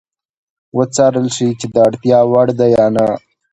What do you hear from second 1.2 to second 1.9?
شي چې د